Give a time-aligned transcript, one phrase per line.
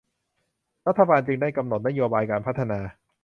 [0.87, 2.79] รัฐบาลจึงได้กำหนดนโยบายการพัฒนา